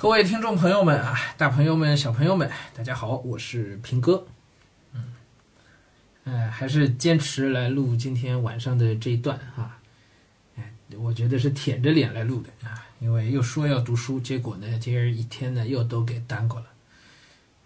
[0.00, 4.24] 各位听众朋友们啊，大朋友们、小朋友们，大家好，我是平哥。
[4.92, 5.12] 嗯，
[6.22, 9.80] 呃，还是坚持来录今天晚上的这一段啊。
[10.56, 16.66] 哎，我觉得是舔着脸来录的啊，因为又说要读书，结果呢，今儿一天呢又都给耽搁了。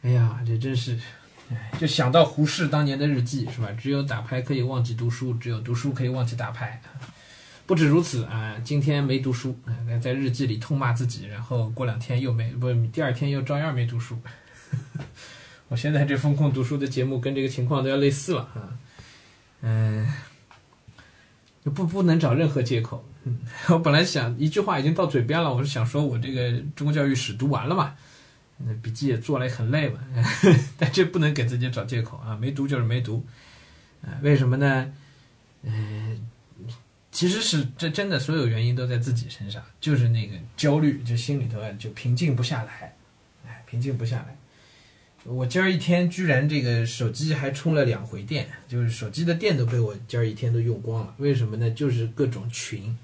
[0.01, 0.99] 哎呀，这真是，
[1.51, 3.71] 哎，就想到胡适当年的日记是吧？
[3.73, 6.81] 只有打牌可以忘记读书，只有读书可以忘记打牌。
[7.65, 9.57] 不止如此啊，今天没读书，
[10.03, 14.19] 在日记里痛骂自己，然后过两天又没不，第二天又照样没读书。
[15.69, 18.77] 我现在这风控读书的节目跟这个情况都要类似了啊，
[19.63, 20.07] 嗯，
[21.63, 23.09] 不不能找任何借口。
[23.71, 27.95] 我本来想一句话已经到嘴边了，我是想说我这个中国教育史读完了嘛，
[28.83, 30.01] 笔记也做了很累嘛，
[30.77, 33.25] 但这不能给自己找借口啊，没读就是没读，
[34.21, 34.93] 为什么呢？
[35.63, 36.12] 嗯。
[37.23, 42.97] 其实是这真的，所有原因都在自己身上，就是那个焦虑，就心里头啊就平静不下来，
[43.47, 44.37] 哎，平静不下来。
[45.23, 51.15] 我今儿一天居然这个手机还充了两回电，就是手机的电都被我今儿一天都用光了。
[51.19, 51.71] 为什么呢？
[51.71, 52.99] 就是各种群，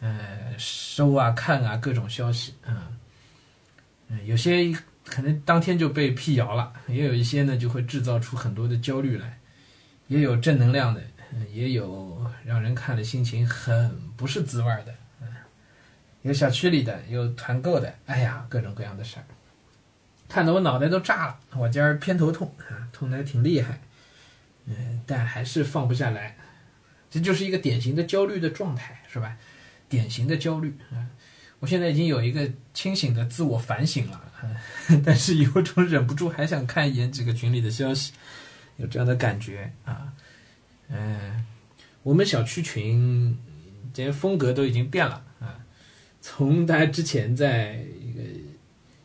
[0.00, 2.90] 呃，收啊看啊各种消息啊，
[4.08, 9.38] 嗯，有些可能当天就被辟谣了，也有一些呢就会制造出很多的焦虑来，
[10.08, 11.00] 也有正能量的。
[11.52, 15.28] 也有让人看了心情很不是滋味的，嗯，
[16.22, 19.24] 有小区里的，有团购的，哎呀，各种各样的事儿，
[20.28, 21.38] 看得我脑袋都炸了。
[21.56, 23.80] 我今儿偏头痛啊，痛得挺厉害，
[24.66, 26.36] 嗯，但还是放不下来，
[27.10, 29.36] 这就是一个典型的焦虑的状态，是吧？
[29.88, 31.06] 典型的焦虑啊！
[31.60, 34.20] 我现在已经有一个清醒的自我反省了，
[35.06, 38.12] 但是有种忍不住还想看一眼几个群里的消息，
[38.76, 40.12] 有这样的感觉啊。
[40.88, 41.44] 嗯，
[42.02, 43.36] 我们小区群，
[43.92, 45.58] 这些风格都已经变了啊。
[46.20, 48.20] 从大家之前在一个，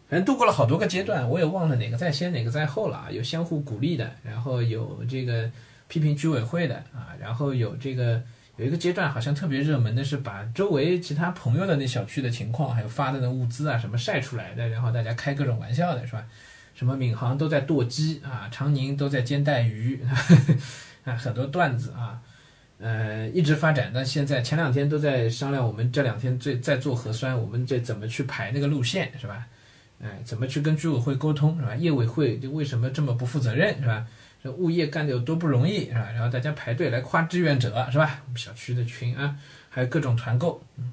[0.09, 3.07] 反正度过了好多个阶段，我也忘了哪个在先，哪个在后了啊。
[3.11, 5.49] 有相互鼓励的，然后有这个
[5.87, 8.21] 批评居委会的啊，然后有这个
[8.57, 16.23] 有一个阶段好像特别热门的是把周围其他朋友的那小区的情况，还有发的那物资啊什么晒出来的，然后大家开各种玩笑的是吧？
[16.73, 19.99] 什么闵行都在剁鸡啊，长宁都在煎带鱼。
[21.03, 22.21] 啊，很多段子啊，
[22.79, 24.41] 呃，一直发展到现在。
[24.41, 29.47] 前两天都在商量，我们这两天在在做核酸，我们这怎么去排那个路线，是吧？
[30.01, 31.75] 哎，怎么去跟居委会沟通，是吧？
[31.75, 34.05] 业委会就为什么这么不负责任，是吧？
[34.43, 36.09] 这物业干的有多不容易，是吧？
[36.11, 38.21] 然后大家排队来夸志愿者，是吧？
[38.25, 39.35] 我们小区的群啊，
[39.69, 40.91] 还有各种团购，嗯。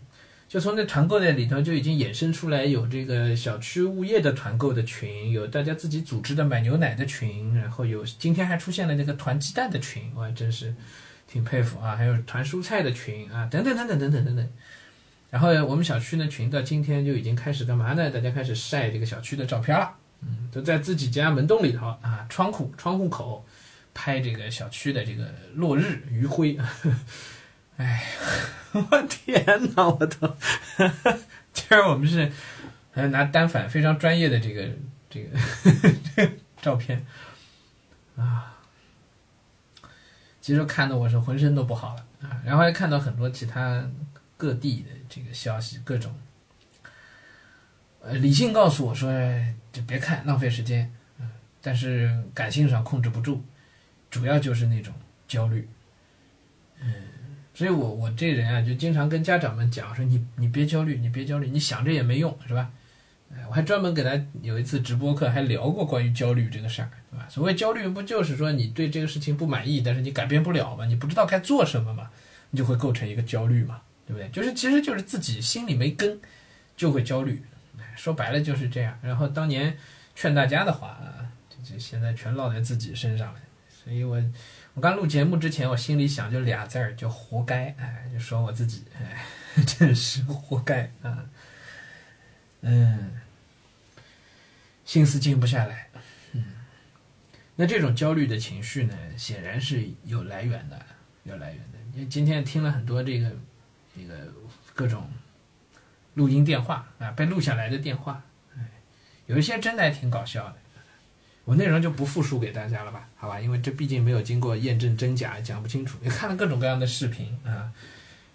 [0.48, 10.74] 就从那团购的里头就已经衍生出来，有这个小区物业的团购的群，有大家自己组织的买牛奶的群，然后有今天还出现了那个团鸡蛋的群，我还真是
[11.30, 11.94] 挺佩服啊！
[11.94, 14.48] 还有团蔬菜的群啊，等等等等等等等等。
[15.28, 18.10] 然后我们小区呢群到今天就已经开始干嘛呢？
[18.10, 23.44] 大家开始晒这个小区的照片了，嗯，都在自己家门洞里头啊，窗户窗户口
[23.92, 26.56] 拍这个小区的这个落日余晖。
[27.78, 28.04] 哎，
[28.74, 29.44] 我天
[29.74, 29.88] 哪！
[29.88, 30.36] 我都，
[31.54, 32.30] 今儿我们是
[32.92, 34.68] 还拿单反非常专业的这个
[35.08, 36.30] 这个
[36.60, 37.06] 照片
[38.16, 38.58] 啊，
[40.40, 42.42] 其实看的我是浑身都不好了啊。
[42.44, 43.88] 然后还看到很多其他
[44.36, 46.12] 各地的这个消息，各种
[48.02, 49.08] 呃，理性告诉我说
[49.72, 50.92] 就别看，浪费时间。
[51.20, 51.30] 嗯，
[51.62, 53.40] 但是感性上控制不住，
[54.10, 54.92] 主要就是那种
[55.28, 55.68] 焦虑，
[56.80, 56.92] 嗯。
[57.58, 62.70] 所以，我我这人啊，就经常跟家长们讲说，你你别焦虑，你别焦虑，你想着也没用，是吧？
[63.32, 67.26] 哎，我还专门给他有一次直播课，还聊过关于焦虑这个事儿，对吧？
[67.28, 72.08] 所谓焦虑，不就是说你对这个事情不满意，但是你改变不了嘛，你不知道该做什么嘛，
[72.52, 74.28] 你就会构成一个焦虑嘛，对不对？
[74.28, 76.20] 就是其实就是自己心里没根，
[76.76, 77.42] 就会焦虑。
[77.96, 78.96] 说白了就是这样。
[79.02, 79.76] 然后当年
[80.14, 81.26] 劝大家的话啊，
[81.64, 83.40] 这现在全落在自己身上了。
[83.68, 84.22] 所以我。
[84.78, 87.74] 我刚录节目之前，我心里想就俩字儿，就活该。
[87.80, 89.26] 哎，就说我自己，哎，
[89.66, 91.28] 真是活该啊。
[92.60, 93.20] 嗯，
[94.84, 95.88] 心思静不下来。
[96.30, 96.44] 嗯，
[97.56, 100.80] 那这种焦虑的情绪呢，显然是有来源的，
[101.24, 101.78] 有来源的。
[101.94, 103.32] 因为今天听了很多这个
[103.96, 104.32] 这个
[104.74, 105.10] 各种
[106.14, 108.22] 录音电话啊，被录下来的电话，
[108.56, 108.60] 哎，
[109.26, 110.56] 有一些真的还挺搞笑的。
[111.48, 115.96] 我内容就不复述给大家了吧，好吧，因为这毕竟没有经过验证真假，讲不清楚。
[116.02, 117.72] 也看了各种各样的视频啊，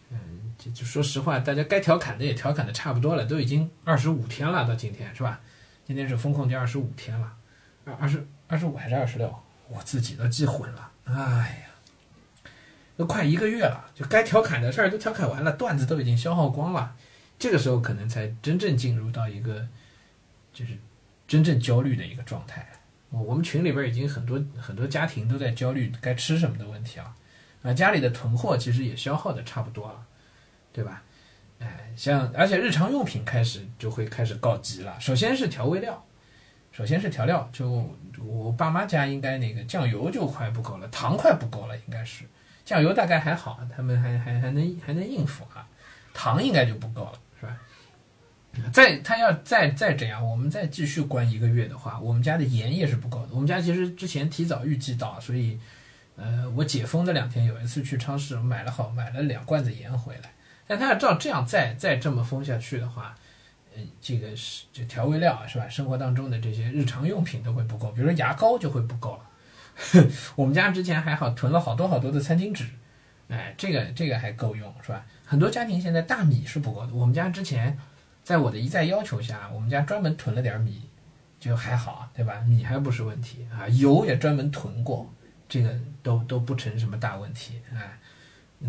[0.10, 0.18] 嗯，
[0.58, 5.40] 就就说实话，大家该调侃的也调侃的差不多了，都已经二十五天了，到今天是吧？
[5.86, 7.32] 今天是风控第二十五天了，
[7.86, 9.32] 二二十二十五还是二十六？
[9.70, 10.90] 我自己都记混了。
[11.04, 11.14] 哎
[12.44, 12.50] 呀，
[12.98, 16.96] 都快一个月了，就该调侃的事儿都调侃完了，段子都已经消耗光了，
[17.38, 19.68] 这个时候可能才真正进入到一个
[20.52, 20.76] 就是
[21.28, 22.68] 真正焦虑的一个状态。
[23.14, 27.16] 我们群里边已经很多很多家庭都在焦虑该吃什么的问题啊，
[27.62, 30.06] 啊，家里的囤货其实也消耗的差不多了，
[30.72, 31.04] 对吧？
[31.60, 35.00] 哎，像而且日常用品开始就会开始告急了。
[35.00, 36.04] 首先是调味料，
[36.72, 37.88] 首先是调料，就
[38.26, 42.26] 我爸妈家应该那个酱油就快不够了，糖快不够了，应该是
[42.66, 45.66] 酱油大概还好，他们还还还能还能应付啊，
[46.14, 47.14] 糖应该就不够了，
[48.72, 53.30] 再他要再再这样，我们再继续关一个月的话，我们家的盐也是不够的。
[53.32, 55.58] 我们家其实之前提早预计到，所以
[56.16, 60.32] 呃，我解封的两天有一次去超市买了好买了两罐子盐回来。
[60.68, 63.16] 但他要照这样再再这么封下去的话，
[63.76, 65.68] 呃，这个是就调味料是吧？
[65.68, 70.10] 生活当中的这些日常用品都会不够，比如说牙膏就会不够了。
[70.36, 72.66] 我们家之前还好囤了好多好多的餐巾纸，
[73.30, 75.04] 哎，这个这个还够用是吧？
[75.26, 77.76] 很多家庭现在大米是不够的，我们家之前。
[78.24, 80.84] 在我的一再要求下，我们家专门囤了点米，
[81.40, 82.40] 就还好，对吧？
[82.48, 85.14] 米还不是问题啊，油也专门囤过，
[85.50, 88.00] 这个都都不成什么大问题啊。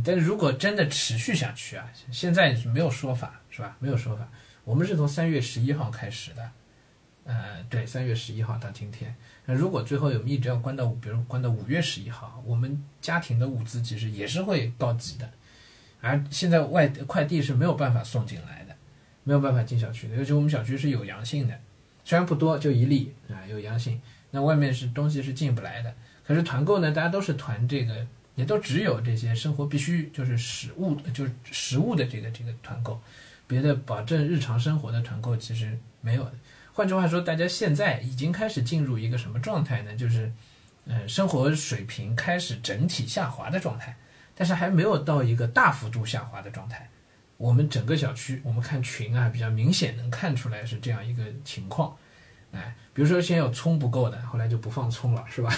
[0.05, 3.77] 但如果真的持续下去啊，现在是没有说法，是吧？
[3.79, 4.29] 没有说法。
[4.65, 6.51] 我们是从三月十一号开始的，
[7.23, 9.15] 呃，对，三月十一号到今天。
[9.45, 15.31] 那如果最后有一直要关到，比如关到五月十一号，我们家庭的物资其实也是会告急的，
[16.01, 18.64] 而现在外快递是没有办法送进来。
[19.25, 21.59] 没有办法进小区的，尤其我们小区是有阳性的，
[22.05, 24.01] 虽然不多，就一例啊，有阳性。
[24.31, 25.95] 那外面是东西是进不来的。
[26.27, 33.01] 可是团购呢，大家都是团这个，也都只有这些生活必须，就是食物，就是食物的这个这个团购，
[33.47, 36.33] 别的保证日常生活的团购其实没有的。
[36.73, 39.95] 换句话说，大家现在已经开始进入一个什么状态呢？
[39.95, 40.33] 就是，
[40.87, 43.97] 呃，生活水平开始整体下滑的状态，
[44.35, 46.91] 但是还没有到一个大幅度下滑的状态。
[47.37, 51.97] 我们整个小区，我们看群啊，比较明显能看出来是这样一个情况，
[52.53, 55.53] 哎，比如说先有葱不够的，后来就不放葱了，是吧？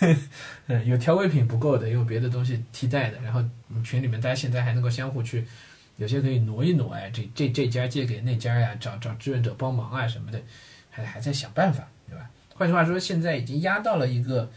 [0.66, 3.42] 嗯，有调味品不够的，用别的东西替代的，然后
[3.82, 5.46] 群里面大家现在还能够相互去，
[5.96, 10.40] 有些可以挪一挪，哎，这这这家借给那家呀，找找志愿者帮忙啊什么的，
[10.90, 12.28] 还还在想办法，对吧？
[12.54, 14.50] 换句话说，现在已经压到了一个，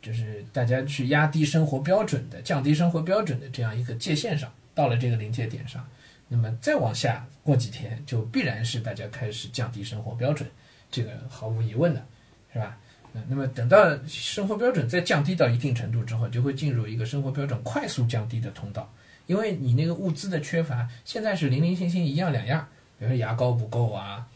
[0.00, 4.50] 就是大家去压低生活标准的、降低生活标准的这样一个界限上。
[4.80, 5.86] 到了这个临界点上，
[6.26, 10.48] 那么再往下过几天，就必然是大家开始降低生活标准，
[10.90, 12.02] 这个毫无疑问的，
[12.50, 12.78] 是吧？
[13.12, 18.90] 嗯，那么等到生活标准再降低到一定程度之后，就会进入一个生活标准快速降低的通道，
[19.26, 22.66] 因为你那个物资的缺乏，现在是零零星星一样两样，
[22.98, 24.26] 比如说牙膏不够啊，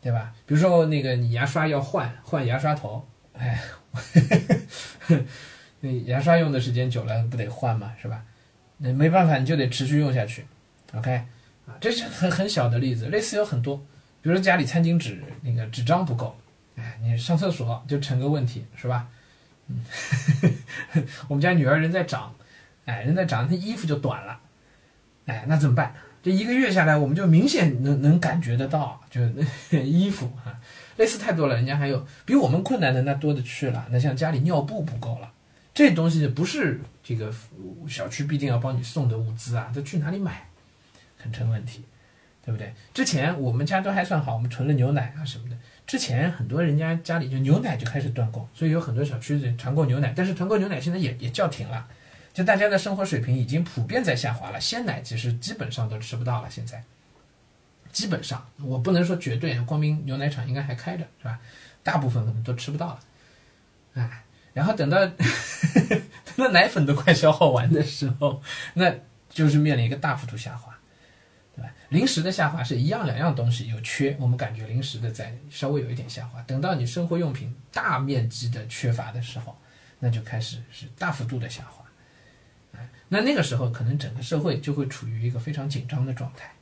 [0.00, 0.32] 对吧？
[0.46, 3.60] 比如说那个你牙刷要换换牙刷头，哎，
[5.80, 8.24] 那牙刷用的时间久了不得换嘛，是吧？
[8.82, 10.46] 那没办法，你就得持续用下去
[10.94, 11.12] ，OK，
[11.66, 13.76] 啊，这是很很小的例子，类似有很多，
[14.22, 16.34] 比如说家里餐巾纸那个纸张不够，
[16.76, 19.06] 哎，你上厕所就成个问题，是吧？
[19.68, 19.84] 嗯，
[21.28, 22.34] 我们家女儿人在长，
[22.86, 24.40] 哎，人在长，她衣服就短了，
[25.26, 25.94] 哎，那怎么办？
[26.22, 29.20] 这一个月下来，我们就明显能能感觉得到，就
[29.70, 30.58] 那衣服啊，
[30.96, 35.30] 类似太多了，人家还有比我们困难的那多的去了，那像家里尿布不够了。
[35.72, 37.32] 这东西不是这个
[37.88, 40.48] 小区必定要帮你送的物资啊，这去哪里买，
[41.16, 41.84] 很成问题，
[42.44, 42.74] 对不对？
[42.92, 45.56] 之前我们家都还算好，我们囤了牛奶啊什么的。
[45.86, 51.88] 之前很多人家家里就牛奶就开始断供，所以有很多小区的团购牛奶，但是团购牛奶现在也也叫停了，
[52.34, 54.60] 就大家的生活水平已经普遍在下滑了。
[54.60, 56.82] 鲜奶其实基本上都吃不到了，现在
[57.92, 61.38] 基本上我不能说绝对，光明牛奶厂应该还开着是吧？
[61.82, 63.00] 大部分可能都吃不到了，
[63.94, 64.24] 哎。
[64.52, 68.42] 然后等到 等到奶粉都快消耗完的时候，
[68.74, 68.92] 那
[69.28, 70.76] 就是面临一个大幅度下滑，
[71.54, 71.70] 对吧？
[71.90, 76.42] 零食的下滑是一样两样东西有缺，我们感觉零食的在稍微有一点下滑。
[76.42, 79.56] 等到你生活用品大面积的缺乏的时候，
[79.98, 81.84] 那就开始是大幅度的下滑，
[83.08, 86.52] 那那个时候可能整个社会就会处于一个非常紧张的状态，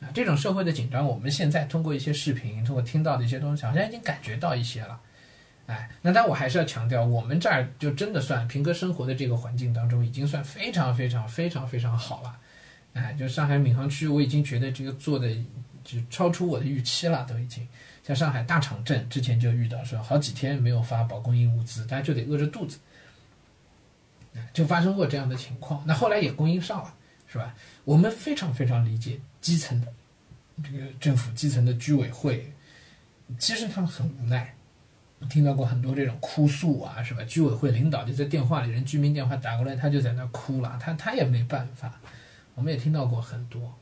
[0.00, 5.00] 啊，这种社会的紧张，我们现在通过一些视频，通过听到的一些东西，好像已经感觉到一些了。
[5.68, 12.38] 哎，那但我还是要强调，我们这儿就真的算平哥生活的这个环境当中，已经算非常非常非常非常好了。
[12.94, 15.28] 哎，就上海闵行区，我已经觉得这个做的
[15.84, 17.68] 就超出我的预期了，都已经。
[18.02, 22.78] 像上海大厂镇之前就遇到说好几天没有发保供应物资，大家就得饿着肚子，
[24.54, 25.84] 就发生过这样的情况。
[25.86, 26.94] 那后来也供应上了，
[27.30, 27.54] 是吧？
[27.84, 29.92] 我们非常非常理解基层的
[30.64, 32.50] 这个政府基层的居委会，
[33.38, 34.54] 其实他们很无奈。
[35.28, 37.24] 听到过很多这种哭诉啊，是吧？
[37.24, 42.00] 居委会领导就在电话里，人居民电话打过来，他就在那哭了，他他也没办法。
[42.54, 43.74] 我们也听到过很多，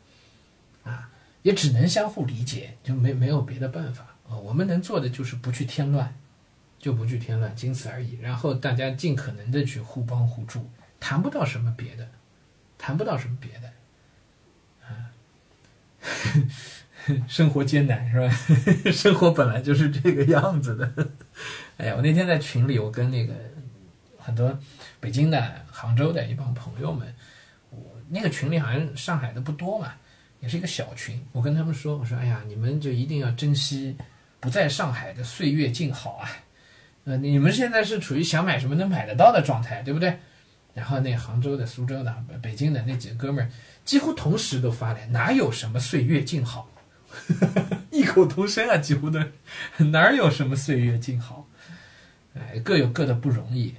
[0.84, 1.10] 啊，
[1.42, 4.36] 也只能相互理解，就没没有别的办法啊。
[4.36, 6.14] 我们能做的就是不去添乱，
[6.78, 8.18] 就不去添乱，仅此而已。
[8.20, 10.68] 然后大家尽可能的去互帮互助，
[11.00, 12.08] 谈不到什么别的，
[12.76, 13.72] 谈不到什么别的，
[14.86, 15.12] 啊，
[17.28, 18.28] 生活艰难是吧？
[18.92, 21.08] 生活本来就是这个样子的。
[21.78, 23.34] 哎呀，我那天在群里，我跟那个
[24.18, 24.58] 很多
[25.00, 27.14] 北京的、杭州的一帮朋友们，
[27.70, 29.92] 我那个群里好像上海的不多嘛。
[30.38, 33.96] 也是一个小群，我跟他们说：“我说，哎呀，你们就一定要珍惜
[34.38, 36.28] 不在上海的岁月静好啊！
[37.04, 40.18] 呃，你们现在是处于想买什么能买得到的状态，对不对？”
[40.74, 43.50] 然后那杭州的、苏州的、北京的那几个哥们儿
[43.82, 46.68] 几乎同时都发来：“哪有什么岁月静好？”
[47.90, 49.20] 异口同声啊，几乎都
[49.78, 51.46] 哪有什么岁月静好？
[52.34, 53.74] 哎，各有各的不容易，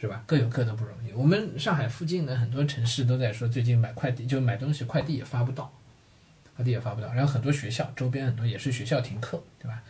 [0.00, 0.22] 是吧？
[0.26, 1.12] 各有各的不容易。
[1.12, 5.72] 我们上海附近的很多城市都在说，最近买快递就买东西，快递也发不到。
[6.54, 9.82] 快递也发不到，然后很多学校周边很多也是学校停课，对吧？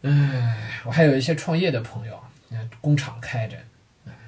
[0.00, 2.18] 嗯，唉，我还有一些创业的朋友，
[2.80, 3.58] 工厂开着，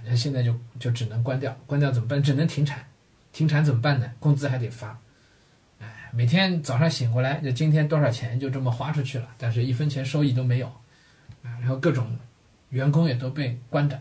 [0.04, 2.22] 那现在就就只能关掉，关掉怎么办？
[2.22, 2.86] 只能停产，
[3.32, 4.12] 停产怎么办呢？
[4.20, 4.98] 工资还得发，
[6.12, 10.66] 每天早上醒过来，就今天多少钱就这么花出去了，但是一分钱收益都没有，
[11.42, 12.16] 啊，然后各种
[12.70, 14.00] 员工也都被关着，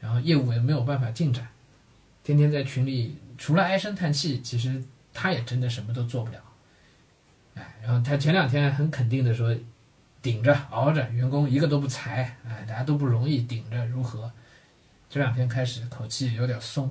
[0.00, 1.48] 然后业务也没有办法进展，
[2.22, 4.82] 天天在群里除了唉声叹气，其实。
[5.14, 6.38] 他也真的什么都做不了，
[7.54, 9.54] 哎，然后他前两天很肯定的说，
[10.22, 14.32] 顶着熬着，员工一个都不裁，哎，大家都不容易，顶着如何？
[15.10, 16.90] 这两天开始口气有点松，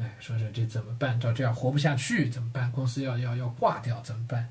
[0.00, 1.20] 哎，说说这怎么办？
[1.20, 2.72] 照这样活不下去怎么办？
[2.72, 4.48] 公司要要要挂掉怎么办？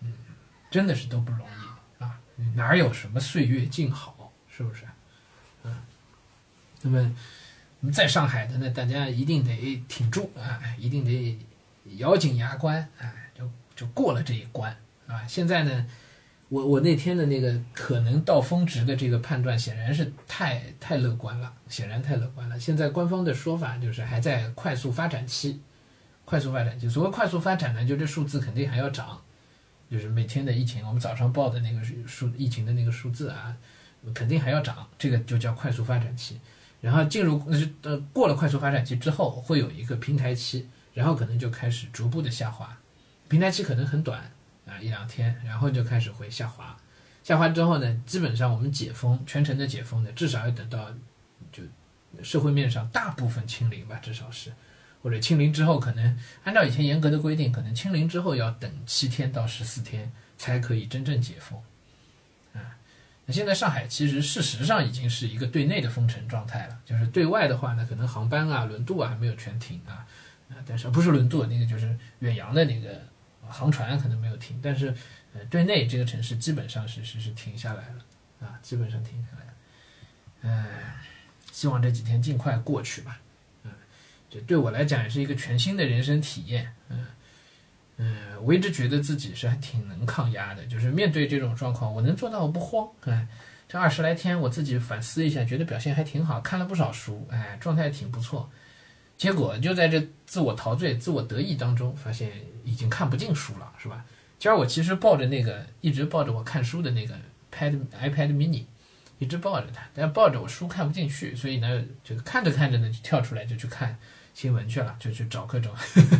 [0.00, 0.12] 嗯，
[0.70, 2.20] 真的是都不容易啊，
[2.54, 4.84] 哪有什么岁月静好，是不是？
[5.64, 5.82] 嗯，
[6.82, 7.14] 那么
[7.92, 11.38] 在上海的呢，大家一定得挺住啊，一定得。
[11.98, 13.46] 咬紧牙关，哎，就
[13.76, 14.74] 就过了这一关，
[15.06, 15.22] 啊！
[15.26, 15.86] 现在呢，
[16.54, 22.60] 我我那天的那个可能到峰值的这个判断，显然是太太乐观了，显然太乐观了。
[22.60, 25.60] 现在官方的说法就是还在快速发展期，
[26.24, 26.88] 快速发展期。
[26.88, 29.20] 所谓快速发展呢，就这数字肯定还要涨，
[29.90, 33.56] 就是每天的疫情，我们早上报的那个数疫情的那个数字啊，
[34.14, 36.38] 肯定还要涨，这个就叫快速发展期。
[36.80, 37.42] 然后进入
[37.82, 40.68] 呃过了快速发展期之后，会有一个平台期。
[40.92, 42.78] 然后可能就开始逐步的下滑，
[43.26, 44.30] 平台期可能很短
[44.66, 46.76] 啊一两天，然后就开始会下滑，
[47.22, 50.88] 下滑之后呢，基本上我们解封全程的解封呢，至少要等到
[51.52, 51.62] 就
[52.22, 54.52] 社会面上大部分清零吧，至少是，
[55.02, 61.60] 或者清零之后可能按照以前严格的规定，可能清零之后要等七天到十四天才可以真正解封，
[62.54, 62.76] 啊，
[63.26, 70.06] 那现在上海其实事实上已经是一个对内的封城状态了，就是对外的话呢，可能航班啊轮渡啊还没有全停啊。
[70.50, 73.00] 啊，但是不是轮渡那个就是远洋的那个
[73.48, 74.94] 航船可能没有停，但是
[75.34, 79.52] 呃，对内这个城市基本上是是是停下来了啊，基本上停下来了。
[80.42, 80.66] 嗯，
[81.50, 83.20] 希望这几天尽快过去吧。
[83.62, 83.70] 嗯，
[84.30, 86.72] 这对我来讲也是一个全新的人生体验。
[86.88, 87.06] 嗯
[87.96, 92.88] 嗯，我一直觉得自己是还挺能抗压的，就是面对这种状况，我能做到我不慌。
[93.04, 93.26] 哎，
[93.68, 98.50] 这二十来天我自己反思一下，觉得表现还挺好，看了不少书，哎，状态挺不错。
[99.24, 102.30] 结果就在这自我陶醉、自我得意当中，发现
[102.62, 104.04] 已经看不进书了，是吧？
[104.38, 107.14] 今儿我其实抱着那个一直抱着我看书的那个
[107.50, 108.64] Pad iPad Mini，
[109.18, 113.98] 一直抱着它，但抱着我书看不进去，所以呢，就看着看着呢就跳出来就去看
[114.34, 116.18] 新闻去了，就去找各种， 呵呵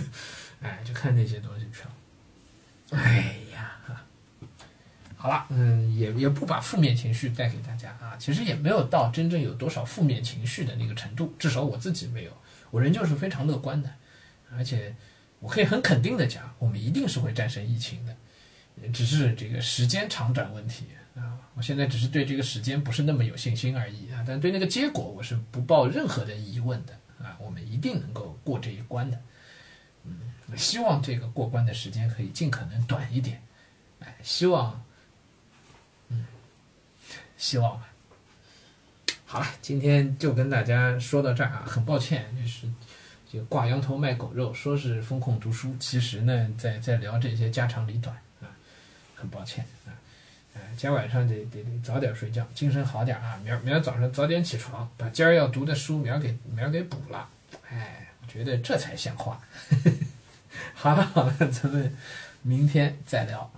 [0.62, 3.02] 哎，就看那些东西去了。
[3.02, 3.76] 哎呀，
[5.14, 12.32] 好了，嗯，也也不把负面情绪带给大家啊，其实也没有到真正有多少负面情绪的那个程度，至少我自己没有。
[12.71, 13.90] 我仍旧是非常乐观的，
[14.52, 14.94] 而且
[15.40, 18.16] 我可以很肯定的讲，我们一定是会战胜疫情的，
[18.92, 21.38] 只是这个时间长短问题啊。
[21.54, 26.92] 我现在只是对这个时间不是那么有信心而已啊，但对那个结果我是不抱任何的疑问的
[27.23, 27.37] 啊。
[27.38, 29.23] 我们一定能够过这一关的，
[30.02, 33.40] 嗯，希望这个过关的时间可以尽可能短一点，
[34.00, 34.85] 哎，希望，
[36.09, 36.26] 嗯，
[37.37, 37.88] 希望吧。
[39.34, 42.68] 好了，今天就跟大家说到这儿啊，很抱歉，就是
[43.28, 48.46] 这个挂羊头卖狗肉，说是风控读书，其实呢，在在聊这些家长里短啊，
[49.16, 49.90] 很抱歉啊，
[50.54, 57.28] 哎，今儿晚上得得得早点睡觉，精神好点啊，明儿明儿早上早点起床，把今儿要读的书明儿给明儿给补了，
[57.70, 59.40] 哎，我觉得这才像话。
[60.74, 61.92] 好了好了，咱们
[62.42, 63.50] 明天再聊。